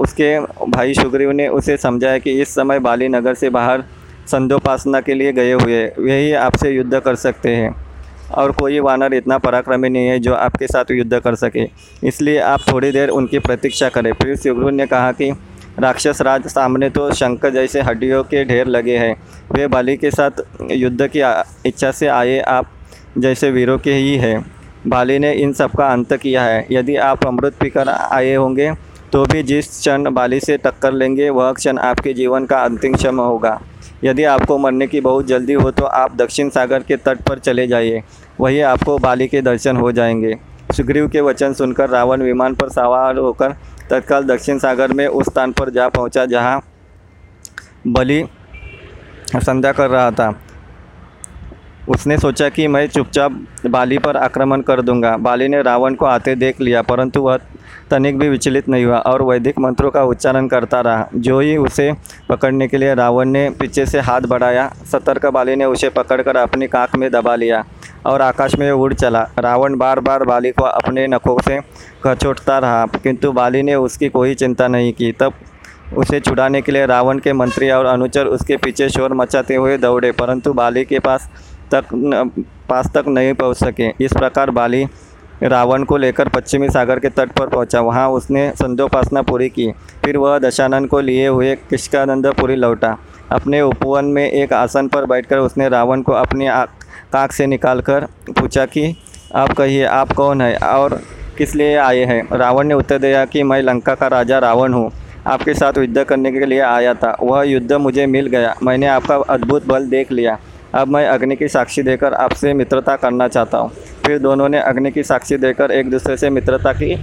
उसके 0.00 0.38
भाई 0.70 0.94
सुग्रीव 0.94 1.30
ने 1.30 1.46
उसे 1.48 1.76
समझाया 1.76 2.18
कि 2.18 2.40
इस 2.40 2.54
समय 2.54 2.78
बाली 2.78 3.08
नगर 3.08 3.34
से 3.34 3.50
बाहर 3.50 3.84
संध्योपासना 4.26 5.00
के 5.00 5.14
लिए 5.14 5.32
गए 5.32 5.52
हुए, 5.52 5.84
वे 5.98 6.18
ही 6.18 6.32
आपसे 6.32 6.70
युद्ध 6.70 6.98
कर 6.98 7.14
सकते 7.16 7.54
हैं। 7.56 7.74
और 8.30 8.52
कोई 8.52 8.78
वानर 8.80 9.14
इतना 9.14 9.38
पराक्रमी 9.38 9.88
नहीं 9.88 10.08
है 10.08 10.18
जो 10.18 10.34
आपके 10.34 10.66
साथ 10.66 10.90
युद्ध 10.90 11.18
कर 11.18 11.34
सके। 11.34 11.66
इसलिए 12.04 12.38
आप 12.40 12.60
थोड़ी 12.72 12.90
देर 12.92 13.08
उनकी 13.10 13.38
प्रतीक्षा 13.38 13.88
करें। 13.88 14.12
फिर 14.12 14.36
सुग्रीव 14.36 14.68
ने 14.70 14.86
कहा 14.86 15.12
कि, 15.12 15.30
राक्षस 15.78 16.20
राज 16.22 16.46
सामने 16.46 16.90
तो 16.90 17.10
शंकर 17.12 17.50
जैसे 17.50 17.80
हड्डियों 17.80 18.22
के 18.24 18.44
ढेर 18.44 18.66
लगे 18.66 18.96
हैं। 18.98 19.14
वे 19.52 19.66
बाली 19.66 19.96
के 19.96 20.10
साथ 20.10 20.42
युद्ध 20.70 21.08
की 21.16 21.20
इच्छा 21.68 21.90
से 21.90 22.06
आए 22.08 22.38
आप 22.40 22.70
जैसे 23.18 23.50
वीरों 23.50 23.78
के 23.78 23.92
ही 23.92 24.16
हैं। 24.16 24.44
बाली 24.86 25.18
ने 25.18 25.32
इन 25.34 25.52
सब 25.52 25.70
का 25.70 25.86
अंत 25.86 26.12
किया 26.12 26.42
है। 26.42 26.66
यदि 26.70 26.96
आप 26.98 27.26
अमृत 27.26 27.54
पीकर 27.60 27.88
आए 27.88 28.34
होंगे 28.34 28.72
तो 29.12 29.24
भी 29.24 29.42
जिस 29.42 29.68
क्षण 29.70 30.10
बाली 30.10 30.38
से 30.40 30.56
टक्कर 30.56 30.92
लेंगे, 30.92 31.28
वह 31.30 31.52
क्षण 31.52 31.78
आपके 31.80 32.12
जीवन 32.12 32.44
का 32.44 32.62
अंतिम 32.62 32.94
क्षण 32.94 33.16
होगा। 33.16 33.60
यदि 34.04 34.24
आपको 34.24 34.58
मरने 34.58 34.86
की 34.86 35.00
बहुत 35.00 35.26
जल्दी 35.26 35.52
हो 35.52 35.70
तो 35.70 35.84
आप 35.84 36.14
दक्षिण 36.16 36.48
सागर 36.48 36.82
के 36.82 36.96
तट 36.96 37.22
पर 37.22 37.38
चले 37.38 37.66
जाइए। 37.66 38.02
वहीं 38.40 38.62
आपको 38.62 38.98
बाली 38.98 39.26
के 39.28 39.42
दर्शन 39.42 39.76
हो 39.76 39.92
जाएँगे। 39.92 40.34
सुग्रीव 40.76 41.08
के 41.08 41.20
वचन 41.20 41.52
सुनकर 41.52 41.88
रावण 41.88 42.22
विमान 42.22 42.54
पर 42.54 42.68
सवार 42.68 43.16
होकर 43.16 43.56
तत्काल 43.90 44.24
दक्षिण 44.24 44.58
सागर 44.58 44.92
में 44.92 45.06
उस 45.06 45.26
स्थान 45.26 45.52
पर 45.52 45.70
जा 45.70 45.88
पहुँचा 45.88 46.24
जहाँ 46.26 46.60
बलि 47.86 48.24
संध्या 49.36 49.72
कर 49.72 49.90
रहा 49.90 50.10
था। 50.10 50.30
उसने 51.88 52.16
सोचा 52.18 52.48
कि 52.48 52.66
मैं 52.68 52.86
चुपचाप 52.88 53.40
बाली 53.66 53.98
पर 53.98 54.16
आक्रमण 54.16 54.60
कर 54.60 54.80
दूँगा। 54.82 55.16
बाली 55.18 55.48
ने 55.48 55.62
रावण 55.62 55.94
को 55.94 56.06
आते 56.06 56.34
देख 56.34 56.60
लिया, 56.60 56.82
परंतु 56.82 57.20
वह 57.22 57.38
तनिक 57.90 58.18
भी 58.18 58.28
विचलित 58.28 58.68
नहीं 58.68 58.84
हुआ 58.84 58.98
और 59.00 59.22
वैदिक 59.22 59.58
मंत्रों 59.58 59.90
का 59.90 60.02
उच्चारण 60.04 60.48
करता 60.48 60.80
रहा। 60.80 61.08
जो 61.16 61.38
ही 61.40 61.56
उसे 61.56 61.90
पकड़ने 62.28 62.68
के 62.68 62.78
लिए 62.78 62.94
रावण 62.94 63.28
ने 63.28 63.48
पीछे 63.50 63.86
से 63.86 64.00
हाथ 64.00 64.20
बढ़ाया, 64.22 64.68
सतर्क 64.92 65.26
बाली 65.26 65.56
ने 65.56 65.64
उसे 65.64 65.88
पकड़कर 65.90 66.36
अपनी 66.36 66.66
काख 66.68 66.96
में 66.96 67.10
दबा 67.10 67.34
लिया 67.36 67.64
और 68.06 68.22
आकाश 68.22 68.54
में 68.56 68.70
उड़ 68.70 68.92
चला। 68.94 69.26
रावण 69.38 69.76
बार 69.76 70.00
बार 70.00 70.24
बाली 70.24 70.50
को 70.50 70.64
अपने 70.64 71.06
नखों 71.06 71.38
से 71.40 71.60
खचोटता 72.04 72.58
रहा, 72.58 72.86
किंतु 72.94 73.32
बाली 73.32 73.62
ने 73.62 73.74
उसकी 73.76 74.08
कोई 74.08 74.34
चिंता 74.34 74.68
नहीं 74.68 74.92
की। 74.92 75.12
तब 75.12 75.32
उसे 75.98 76.18
छुड़ाने 76.20 76.60
के 76.62 76.72
लिए 76.72 76.86
रावण 76.86 77.18
के 77.18 77.32
मंत्री 77.32 77.70
और 77.70 77.86
अनुचर 77.86 78.26
उसके 78.26 78.56
पीछे 78.56 78.88
शोर 78.88 79.14
मचाते 79.14 79.54
हुए 79.54 79.76
दौड़े, 79.78 80.12
परंतु 80.12 80.52
बाली 80.52 80.84
के 80.84 80.98
पास 80.98 81.30
तक 81.74 81.84
पास 82.68 82.90
तक 82.94 83.04
नहीं 83.08 83.34
पहुँच 83.34 83.56
सके। 83.56 84.04
इस 84.04 84.12
प्रकार 84.12 84.50
बाली 84.50 84.86
रावण 85.42 85.84
को 85.84 85.96
लेकर 85.96 86.28
पश्चिमी 86.28 86.68
सागर 86.70 86.98
के 86.98 87.08
तट 87.08 87.32
पर 87.32 87.46
पहुँचा। 87.46 87.80
वहाँ 87.80 88.08
उसने 88.08 88.50
संध्योपासना 88.50 89.22
पूरी 89.22 89.48
की। 89.48 89.72
फिर 90.04 90.16
वह 90.16 90.38
दशानंद 90.38 90.88
को 90.88 91.00
लिए 91.00 91.28
हुए 91.28 91.54
किशकानंदपुरी 91.70 92.56
लौटा। 92.56 92.96
अपने 93.32 93.60
उपवन 93.62 94.04
में 94.04 94.30
एक 94.30 94.52
आसन 94.52 94.88
पर 94.88 95.06
बैठकर 95.06 95.38
उसने 95.38 95.68
रावण 95.68 96.02
को 96.02 96.12
अपनी 96.12 96.48
काख 97.12 97.32
से 97.32 97.46
निकालकर 97.46 98.06
पूछा 98.30 98.66
कि, 98.66 98.96
आप 99.34 99.52
कहिए, 99.52 99.84
आप 99.84 100.12
कौन 100.12 100.40
है 100.40 100.56
और 100.56 101.00
किस 101.38 101.54
लिए 101.54 101.76
आए 101.76 102.04
हैं? 102.04 102.36
रावण 102.36 102.66
ने 102.66 102.74
उत्तर 102.74 102.98
दिया 102.98 103.24
कि, 103.24 103.42
मैं 103.42 103.62
लंका 103.62 103.94
का 103.94 104.06
राजा 104.06 104.38
रावण 104.38 104.72
हूँ। 104.72 104.90
आपके 105.26 105.54
साथ 105.54 105.78
युद्ध 105.78 106.04
करने 106.04 106.32
के 106.32 106.46
लिए 106.46 106.60
आया 106.60 106.94
था। 106.94 107.16
वह 107.22 107.42
युद्ध 107.42 107.72
मुझे 107.72 108.06
मिल 108.06 108.26
गया। 108.26 108.54
मैंने 108.62 108.86
आपका 108.86 109.16
अद्भुत 109.16 109.66
बल 109.66 109.86
देख 109.86 110.12
लिया। 110.12 110.38
अब 110.74 110.88
मैं 110.88 111.06
अग्नि 111.08 111.36
की 111.36 111.48
साक्षी 111.48 111.82
देकर 111.82 112.14
आपसे 112.14 112.52
मित्रता 112.54 112.96
करना 112.96 113.28
चाहता 113.28 113.58
हूँ। 113.58 113.70
फिर 114.06 114.18
दोनों 114.18 114.48
ने 114.48 114.58
अग्नि 114.58 114.90
की 114.90 115.02
साक्षी 115.02 115.36
देकर 115.36 115.70
एक 115.70 115.90
दूसरे 115.90 116.16
से 116.16 116.30
मित्रता 116.30 116.72
की 116.72 116.94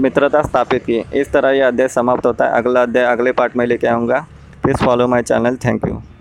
मित्रता 0.00 0.42
स्थापित 0.42 0.84
की। 0.84 1.04
इस 1.14 1.32
तरह 1.32 1.50
यह 1.50 1.68
अध्याय 1.68 1.88
समाप्त 1.88 2.26
होता 2.26 2.44
है। 2.44 2.52
अगला 2.52 2.82
अध्याय 2.82 3.06
अगले 3.06 3.32
पार्ट 3.32 3.56
में 3.56 3.66
लेके 3.66 3.86
आऊँगा। 3.86 4.26
Please 4.62 4.84
follow 4.84 5.08
my 5.08 5.22
channel. 5.22 5.56
Thank 5.56 5.86
you. 5.86 6.02